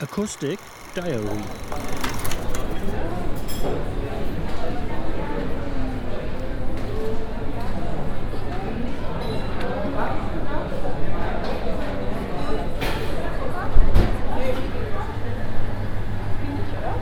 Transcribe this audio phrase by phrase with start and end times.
[0.00, 0.60] Acoustic
[0.94, 1.26] Diary.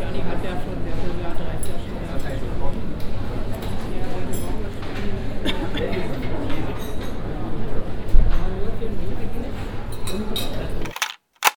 [0.00, 0.89] Johnny hat ja schon